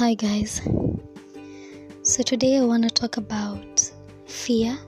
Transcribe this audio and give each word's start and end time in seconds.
Hi, 0.00 0.14
guys. 0.14 0.62
So, 2.00 2.22
today 2.22 2.56
I 2.56 2.62
want 2.62 2.84
to 2.84 2.88
talk 2.88 3.18
about 3.18 3.92
fear. 4.24 4.78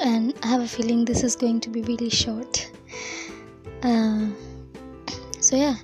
And 0.00 0.32
I 0.42 0.46
have 0.46 0.62
a 0.62 0.66
feeling 0.66 1.04
this 1.04 1.22
is 1.22 1.36
going 1.36 1.60
to 1.60 1.68
be 1.68 1.82
really 1.82 2.08
short. 2.08 2.70
Uh, 3.82 4.28
so, 5.40 5.56
yeah, 5.56 5.76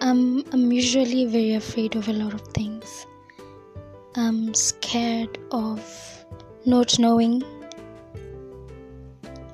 I'm, 0.00 0.44
I'm 0.52 0.70
usually 0.70 1.26
very 1.26 1.54
afraid 1.54 1.96
of 1.96 2.06
a 2.06 2.12
lot 2.12 2.34
of 2.34 2.42
things. 2.54 3.04
I'm 4.14 4.54
scared 4.54 5.38
of 5.50 6.24
not 6.66 7.00
knowing, 7.00 7.42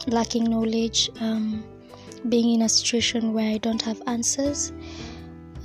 lacking 0.07 0.45
knowledge, 0.45 1.09
um, 1.21 1.65
being 2.29 2.57
in 2.57 2.61
a 2.61 2.69
situation 2.69 3.33
where 3.33 3.55
I 3.55 3.57
don't 3.57 3.81
have 3.81 4.03
answers. 4.07 4.71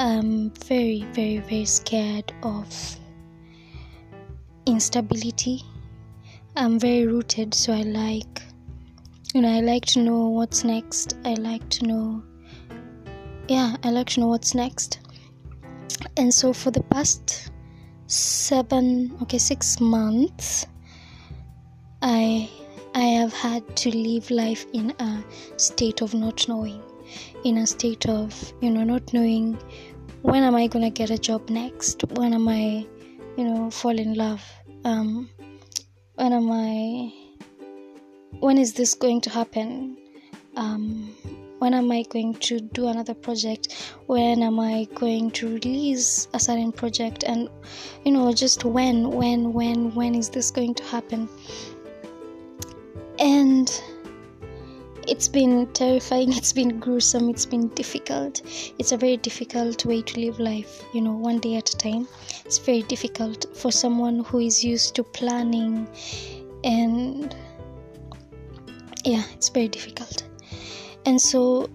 I'm 0.01 0.51
very, 0.51 1.03
very, 1.11 1.39
very 1.39 1.65
scared 1.65 2.31
of 2.41 2.97
instability. 4.65 5.61
I'm 6.55 6.79
very 6.79 7.05
rooted, 7.05 7.53
so 7.53 7.73
I 7.73 7.81
like, 7.81 8.41
you 9.33 9.41
know, 9.41 9.49
I 9.53 9.59
like 9.59 9.83
to 9.87 9.99
know 9.99 10.29
what's 10.29 10.63
next. 10.63 11.17
I 11.25 11.33
like 11.33 11.67
to 11.71 11.85
know, 11.85 12.23
yeah, 13.49 13.75
I 13.83 13.89
like 13.89 14.07
to 14.11 14.21
know 14.21 14.27
what's 14.27 14.55
next. 14.55 15.01
And 16.15 16.33
so 16.33 16.53
for 16.53 16.71
the 16.71 16.83
past 16.83 17.51
seven, 18.07 19.17
okay, 19.23 19.37
six 19.37 19.81
months, 19.81 20.65
I 22.01 22.49
I 22.95 23.03
have 23.03 23.33
had 23.33 23.75
to 23.75 23.89
live 23.89 24.31
life 24.31 24.65
in 24.71 24.91
a 24.99 25.23
state 25.57 26.01
of 26.01 26.13
not 26.13 26.47
knowing, 26.47 26.81
in 27.43 27.57
a 27.57 27.67
state 27.67 28.07
of, 28.07 28.53
you 28.61 28.71
know, 28.71 28.83
not 28.83 29.13
knowing 29.13 29.57
when 30.21 30.43
am 30.43 30.55
I 30.55 30.67
gonna 30.67 30.89
get 30.89 31.09
a 31.09 31.17
job 31.17 31.49
next? 31.49 32.03
When 32.11 32.33
am 32.33 32.47
I, 32.47 32.85
you 33.37 33.43
know, 33.43 33.69
fall 33.71 33.97
in 33.97 34.13
love? 34.13 34.43
Um, 34.83 35.29
when 36.15 36.33
am 36.33 36.51
I? 36.51 37.13
When 38.39 38.57
is 38.57 38.73
this 38.73 38.93
going 38.93 39.21
to 39.21 39.29
happen? 39.29 39.97
Um, 40.55 41.15
when 41.59 41.73
am 41.73 41.91
I 41.91 42.03
going 42.03 42.35
to 42.35 42.59
do 42.59 42.87
another 42.87 43.13
project? 43.13 43.93
When 44.07 44.41
am 44.41 44.59
I 44.59 44.87
going 44.95 45.31
to 45.31 45.53
release 45.55 46.27
a 46.33 46.39
certain 46.39 46.71
project? 46.71 47.23
And 47.23 47.49
you 48.05 48.11
know, 48.11 48.33
just 48.33 48.63
when, 48.63 49.11
when, 49.11 49.53
when, 49.53 49.93
when 49.93 50.15
is 50.15 50.29
this 50.29 50.51
going 50.51 50.73
to 50.75 50.83
happen? 50.83 51.29
And 53.19 53.69
it's 55.09 55.27
been 55.27 55.67
terrifying, 55.73 56.31
it's 56.37 56.53
been 56.53 56.79
gruesome, 56.79 57.29
it's 57.29 57.45
been 57.45 57.69
difficult. 57.69 58.41
It's 58.77 58.91
a 58.91 58.97
very 58.97 59.17
difficult 59.17 59.85
way 59.85 60.01
to 60.01 60.19
live 60.19 60.39
life, 60.39 60.83
you 60.93 61.01
know, 61.01 61.13
one 61.13 61.39
day 61.39 61.55
at 61.55 61.69
a 61.73 61.77
time. 61.77 62.07
It's 62.45 62.59
very 62.59 62.83
difficult 62.83 63.45
for 63.57 63.71
someone 63.71 64.23
who 64.23 64.39
is 64.39 64.63
used 64.63 64.95
to 64.95 65.03
planning 65.03 65.87
and 66.63 67.35
yeah, 69.03 69.23
it's 69.33 69.49
very 69.49 69.67
difficult. 69.67 70.23
And 71.05 71.19
so 71.19 71.69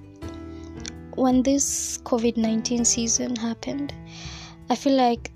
when 1.16 1.42
this 1.42 1.98
COVID 2.04 2.36
19 2.36 2.84
season 2.84 3.36
happened, 3.36 3.92
I 4.70 4.76
feel 4.76 4.96
like 4.96 5.32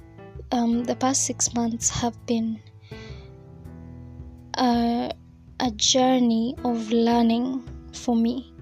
um, 0.53 0.85
the 0.85 0.97
past 0.97 1.27
six 1.27 1.55
months 1.55 1.89
have 1.89 2.15
been 2.27 2.61
a 5.61 5.71
journey 5.73 6.55
of 6.65 6.91
learning 6.91 7.63
for 7.93 8.17
me 8.17 8.53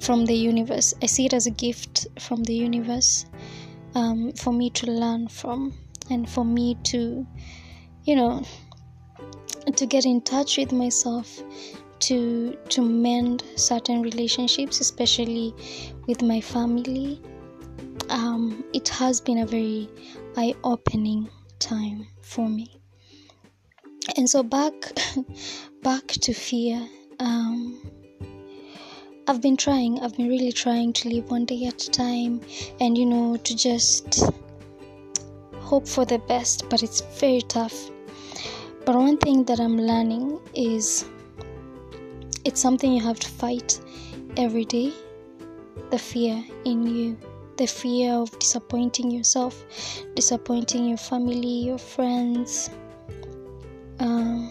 from 0.00 0.24
the 0.24 0.34
universe. 0.34 0.94
I 1.02 1.06
see 1.06 1.26
it 1.26 1.34
as 1.34 1.46
a 1.46 1.50
gift 1.50 2.06
from 2.18 2.42
the 2.44 2.54
universe 2.54 3.26
um, 3.94 4.32
for 4.32 4.52
me 4.52 4.70
to 4.70 4.90
learn 4.90 5.28
from 5.28 5.74
and 6.10 6.28
for 6.28 6.44
me 6.44 6.76
to, 6.84 7.26
you 8.04 8.16
know, 8.16 8.42
to 9.74 9.86
get 9.86 10.04
in 10.04 10.20
touch 10.22 10.56
with 10.56 10.72
myself 10.72 11.42
to 12.00 12.56
to 12.68 12.80
mend 12.80 13.42
certain 13.56 14.02
relationships 14.02 14.80
especially 14.80 15.52
with 16.06 16.22
my 16.22 16.40
family 16.40 17.20
um, 18.08 18.64
it 18.72 18.88
has 18.88 19.20
been 19.20 19.38
a 19.38 19.46
very 19.46 19.88
eye-opening 20.36 21.28
time 21.58 22.06
for 22.22 22.48
me 22.48 22.80
and 24.16 24.30
so 24.30 24.42
back 24.42 24.72
back 25.82 26.06
to 26.06 26.32
fear 26.32 26.88
um, 27.18 27.80
I've 29.30 29.42
been 29.42 29.58
trying, 29.58 30.00
I've 30.00 30.16
been 30.16 30.30
really 30.30 30.52
trying 30.52 30.94
to 30.94 31.10
live 31.10 31.30
one 31.30 31.44
day 31.44 31.66
at 31.66 31.86
a 31.86 31.90
time 31.90 32.40
and 32.80 32.96
you 32.96 33.04
know, 33.04 33.36
to 33.36 33.54
just 33.54 34.22
hope 35.60 35.86
for 35.86 36.06
the 36.06 36.18
best, 36.20 36.64
but 36.70 36.82
it's 36.82 37.02
very 37.20 37.42
tough. 37.42 37.90
But 38.86 38.96
one 38.96 39.18
thing 39.18 39.44
that 39.44 39.60
I'm 39.60 39.78
learning 39.78 40.40
is 40.54 41.04
it's 42.46 42.58
something 42.58 42.90
you 42.90 43.02
have 43.02 43.20
to 43.20 43.28
fight 43.28 43.78
every 44.38 44.64
day 44.64 44.94
the 45.90 45.98
fear 45.98 46.42
in 46.64 46.86
you, 46.86 47.18
the 47.58 47.66
fear 47.66 48.14
of 48.14 48.30
disappointing 48.38 49.10
yourself, 49.10 49.62
disappointing 50.14 50.88
your 50.88 50.96
family, 50.96 51.66
your 51.66 51.78
friends. 51.78 52.70
Um, 54.00 54.50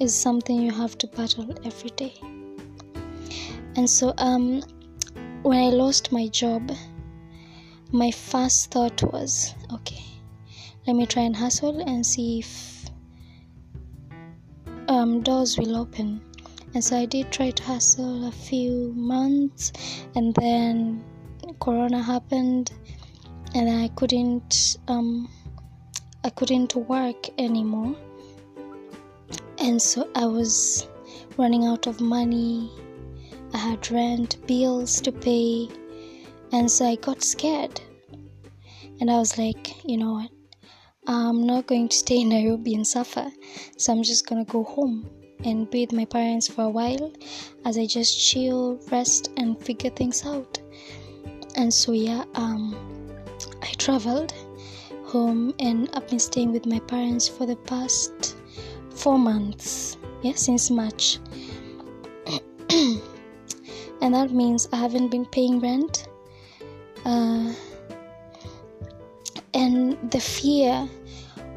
is 0.00 0.12
something 0.12 0.60
you 0.60 0.72
have 0.72 0.98
to 0.98 1.06
battle 1.06 1.54
every 1.64 1.90
day. 1.90 2.14
And 3.76 3.88
so, 3.88 4.12
um, 4.18 4.62
when 5.42 5.58
I 5.58 5.70
lost 5.70 6.12
my 6.12 6.26
job, 6.28 6.70
my 7.92 8.10
first 8.10 8.70
thought 8.70 9.02
was, 9.12 9.54
okay, 9.72 10.04
let 10.86 10.96
me 10.96 11.06
try 11.06 11.22
and 11.22 11.36
hustle 11.36 11.80
and 11.80 12.04
see 12.04 12.40
if 12.40 12.90
um, 14.88 15.22
doors 15.22 15.56
will 15.56 15.76
open. 15.76 16.20
And 16.74 16.84
so 16.84 16.96
I 16.96 17.04
did 17.06 17.32
try 17.32 17.50
to 17.50 17.62
hustle 17.62 18.28
a 18.28 18.32
few 18.32 18.92
months, 18.94 19.72
and 20.14 20.34
then 20.34 21.04
Corona 21.60 22.02
happened, 22.02 22.72
and 23.54 23.68
I 23.68 23.88
couldn't, 23.96 24.76
um, 24.88 25.28
I 26.22 26.30
couldn't 26.30 26.76
work 26.76 27.28
anymore, 27.38 27.96
and 29.58 29.80
so 29.80 30.08
I 30.14 30.26
was 30.26 30.86
running 31.36 31.64
out 31.66 31.86
of 31.86 32.00
money 32.00 32.70
I 33.52 33.58
had 33.58 33.90
rent, 33.90 34.36
bills 34.46 35.00
to 35.02 35.12
pay, 35.12 35.68
and 36.52 36.70
so 36.70 36.86
I 36.86 36.96
got 36.96 37.22
scared. 37.22 37.80
And 39.00 39.10
I 39.10 39.18
was 39.18 39.38
like, 39.38 39.84
you 39.84 39.96
know 39.96 40.12
what? 40.12 40.30
I'm 41.06 41.46
not 41.46 41.66
going 41.66 41.88
to 41.88 41.96
stay 41.96 42.20
in 42.20 42.28
Nairobi 42.28 42.74
and 42.74 42.86
suffer, 42.86 43.30
so 43.76 43.92
I'm 43.92 44.02
just 44.02 44.26
gonna 44.26 44.44
go 44.44 44.62
home 44.62 45.08
and 45.44 45.70
be 45.70 45.80
with 45.80 45.92
my 45.92 46.04
parents 46.04 46.46
for 46.46 46.64
a 46.64 46.68
while 46.68 47.12
as 47.64 47.78
I 47.78 47.86
just 47.86 48.18
chill, 48.20 48.78
rest, 48.90 49.30
and 49.36 49.58
figure 49.60 49.90
things 49.90 50.24
out. 50.26 50.60
And 51.56 51.72
so, 51.72 51.92
yeah, 51.92 52.24
um, 52.34 52.74
I 53.62 53.72
traveled 53.78 54.34
home 55.04 55.54
and 55.58 55.88
I've 55.94 56.08
been 56.08 56.20
staying 56.20 56.52
with 56.52 56.66
my 56.66 56.78
parents 56.80 57.26
for 57.26 57.46
the 57.46 57.56
past 57.56 58.36
four 58.94 59.18
months, 59.18 59.96
yeah, 60.22 60.34
since 60.34 60.70
March. 60.70 61.18
and 64.00 64.14
that 64.14 64.30
means 64.30 64.68
I 64.72 64.76
haven't 64.76 65.08
been 65.08 65.26
paying 65.26 65.60
rent. 65.60 66.08
Uh, 67.04 67.52
and 69.54 70.10
the 70.10 70.20
fear 70.20 70.88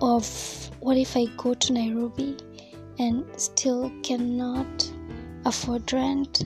of 0.01 0.69
what 0.79 0.97
if 0.97 1.15
I 1.15 1.25
go 1.37 1.53
to 1.53 1.73
Nairobi 1.73 2.37
and 2.99 3.25
still 3.37 3.91
cannot 4.03 4.91
afford 5.45 5.91
rent? 5.93 6.45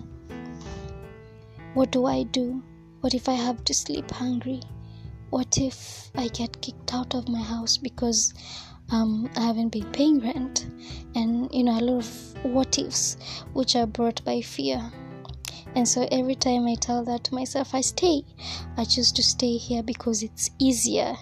What 1.74 1.92
do 1.92 2.06
I 2.06 2.24
do? 2.24 2.64
What 3.02 3.14
if 3.14 3.30
I 3.30 3.34
have 3.34 3.64
to 3.66 3.74
sleep 3.74 4.10
hungry? 4.12 4.62
What 5.30 5.58
if 5.58 6.10
I 6.16 6.28
get 6.30 6.62
kicked 6.62 6.94
out 6.94 7.14
of 7.14 7.28
my 7.28 7.42
house 7.42 7.78
because 7.78 8.34
um, 8.90 9.30
I 9.36 9.42
haven't 9.42 9.70
been 9.70 9.92
paying 9.92 10.20
rent? 10.20 10.68
And 11.16 11.54
you 11.54 11.64
know, 11.64 11.78
a 11.78 11.82
lot 11.82 12.00
of 12.00 12.44
what 12.44 12.78
ifs 12.78 13.18
which 13.54 13.76
are 13.76 13.88
brought 13.88 14.24
by 14.24 14.42
fear. 14.42 14.92
And 15.78 15.88
so 15.88 16.08
every 16.12 16.34
time 16.34 16.66
I 16.66 16.74
tell 16.74 17.06
that 17.06 17.26
to 17.26 17.36
myself, 17.36 17.76
I 17.76 17.82
stay. 17.82 18.24
I 18.78 18.84
choose 18.84 19.12
to 19.12 19.22
stay 19.22 19.58
here 19.58 19.84
because 19.84 20.24
it's 20.24 20.50
easier. 20.58 21.14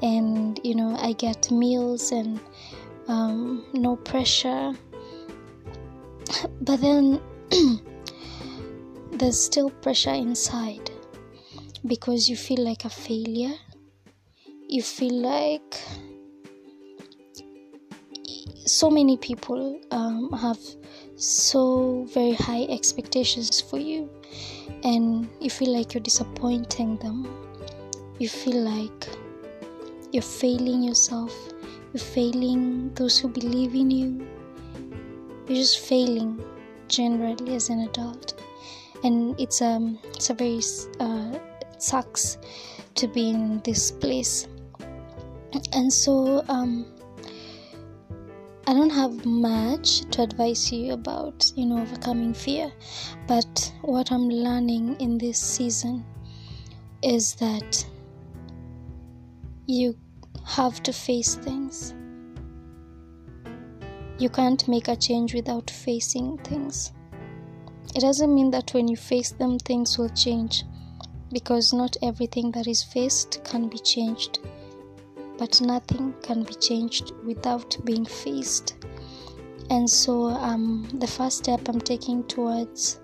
And, 0.00 0.60
you 0.62 0.76
know, 0.76 0.96
I 1.00 1.12
get 1.14 1.50
meals 1.50 2.12
and 2.12 2.38
um, 3.08 3.66
no 3.72 3.96
pressure. 3.96 4.74
But 6.60 6.80
then 6.80 7.20
there's 9.10 9.42
still 9.42 9.70
pressure 9.70 10.14
inside 10.14 10.88
because 11.84 12.28
you 12.28 12.36
feel 12.36 12.64
like 12.64 12.84
a 12.84 12.90
failure. 12.90 13.56
You 14.68 14.82
feel 14.84 15.20
like 15.20 15.80
so 18.66 18.88
many 18.88 19.16
people 19.16 19.80
um, 19.90 20.30
have 20.30 20.60
so 21.16 22.04
very 22.10 22.32
high 22.32 22.64
expectations 22.68 23.60
for 23.60 23.78
you 23.78 24.08
and 24.84 25.28
you 25.40 25.50
feel 25.50 25.72
like 25.72 25.94
you're 25.94 26.02
disappointing 26.02 26.96
them 26.98 27.26
you 28.18 28.28
feel 28.28 28.62
like 28.62 29.08
you're 30.12 30.22
failing 30.22 30.82
yourself, 30.82 31.34
you're 31.92 32.00
failing 32.00 32.90
those 32.94 33.18
who 33.18 33.28
believe 33.28 33.74
in 33.74 33.90
you, 33.90 34.26
you're 35.46 35.56
just 35.56 35.80
failing 35.80 36.42
generally 36.88 37.54
as 37.54 37.68
an 37.68 37.80
adult. 37.80 38.40
And 39.04 39.38
it's 39.38 39.60
um 39.60 39.98
it's 40.14 40.30
a 40.30 40.34
very 40.34 40.60
uh, 41.00 41.38
it 41.60 41.82
sucks 41.82 42.38
to 42.94 43.06
be 43.06 43.28
in 43.28 43.60
this 43.64 43.90
place. 43.90 44.48
And 45.72 45.92
so 45.92 46.42
um 46.48 46.86
I 48.68 48.74
don't 48.74 48.90
have 48.90 49.24
much 49.24 50.00
to 50.10 50.22
advise 50.22 50.72
you 50.72 50.92
about, 50.92 51.52
you 51.54 51.66
know, 51.66 51.78
overcoming 51.78 52.34
fear, 52.34 52.72
but 53.28 53.72
what 53.82 54.10
I'm 54.10 54.28
learning 54.28 54.96
in 54.98 55.18
this 55.18 55.38
season 55.38 56.04
is 57.00 57.36
that 57.36 57.86
you 59.66 59.96
have 60.44 60.82
to 60.82 60.92
face 60.92 61.36
things. 61.36 61.94
You 64.18 64.28
can't 64.30 64.66
make 64.66 64.88
a 64.88 64.96
change 64.96 65.32
without 65.32 65.70
facing 65.70 66.38
things. 66.38 66.92
It 67.94 68.00
doesn't 68.00 68.34
mean 68.34 68.50
that 68.50 68.74
when 68.74 68.88
you 68.88 68.96
face 68.96 69.30
them, 69.30 69.60
things 69.60 69.96
will 69.96 70.08
change, 70.08 70.64
because 71.32 71.72
not 71.72 71.96
everything 72.02 72.50
that 72.50 72.66
is 72.66 72.82
faced 72.82 73.44
can 73.44 73.68
be 73.68 73.78
changed 73.78 74.40
but 75.38 75.60
nothing 75.60 76.14
can 76.22 76.42
be 76.42 76.54
changed 76.54 77.12
without 77.24 77.76
being 77.84 78.04
faced. 78.04 78.76
And 79.70 79.88
so, 79.88 80.26
um, 80.26 80.88
the 80.94 81.06
first 81.06 81.38
step 81.38 81.68
I'm 81.68 81.80
taking 81.80 82.24
towards 82.24 83.00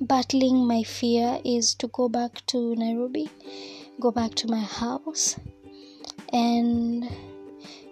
battling 0.00 0.66
my 0.66 0.82
fear 0.82 1.40
is 1.44 1.74
to 1.76 1.88
go 1.88 2.08
back 2.08 2.44
to 2.46 2.74
Nairobi, 2.76 3.30
go 4.00 4.10
back 4.10 4.34
to 4.36 4.46
my 4.48 4.60
house, 4.60 5.36
and 6.32 7.04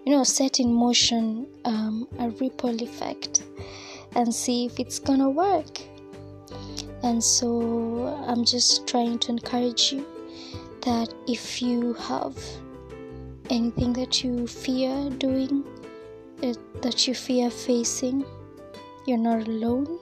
you 0.05 0.11
know, 0.11 0.23
set 0.23 0.59
in 0.59 0.71
motion 0.71 1.47
um, 1.65 2.07
a 2.19 2.29
ripple 2.29 2.81
effect 2.83 3.43
and 4.15 4.33
see 4.33 4.67
if 4.67 4.79
it's 4.79 4.99
gonna 4.99 5.29
work. 5.29 5.81
And 7.01 7.23
so, 7.23 8.23
I'm 8.27 8.45
just 8.45 8.87
trying 8.87 9.19
to 9.19 9.31
encourage 9.31 9.91
you 9.91 10.14
that 10.85 11.11
if 11.27 11.61
you 11.63 11.93
have 11.93 12.37
anything 13.49 13.91
that 13.93 14.23
you 14.23 14.45
fear 14.45 15.09
doing, 15.17 15.65
uh, 16.43 16.53
that 16.81 17.07
you 17.07 17.15
fear 17.15 17.49
facing, 17.49 18.23
you're 19.07 19.17
not 19.17 19.47
alone. 19.47 19.99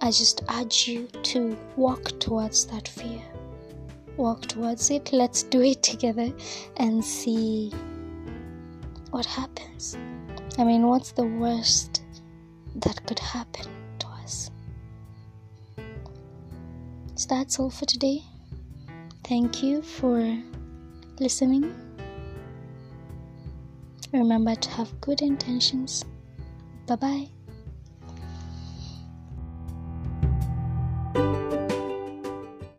I 0.00 0.10
just 0.10 0.42
urge 0.52 0.88
you 0.88 1.06
to 1.22 1.56
walk 1.76 2.18
towards 2.18 2.66
that 2.66 2.88
fear. 2.88 3.22
Walk 4.16 4.42
towards 4.42 4.90
it. 4.90 5.12
Let's 5.12 5.44
do 5.44 5.62
it 5.62 5.82
together 5.82 6.32
and 6.76 7.04
see 7.04 7.70
what 9.10 9.26
happens. 9.26 9.96
I 10.58 10.64
mean, 10.64 10.86
what's 10.86 11.12
the 11.12 11.24
worst 11.24 12.02
that 12.76 13.04
could 13.06 13.18
happen 13.18 13.66
to 14.00 14.06
us? 14.08 14.50
So 17.14 17.26
that's 17.28 17.60
all 17.60 17.70
for 17.70 17.84
today. 17.84 18.22
Thank 19.28 19.60
you 19.60 19.82
for 19.82 20.38
listening. 21.18 21.74
Remember 24.12 24.54
to 24.54 24.70
have 24.70 25.00
good 25.00 25.20
intentions. 25.20 26.04
Bye 26.86 26.94
bye. 26.94 27.35